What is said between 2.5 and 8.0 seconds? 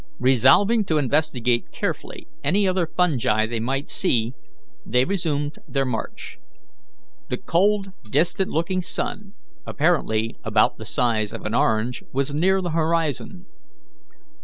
other fungi they might see, they resumed their march. The cold,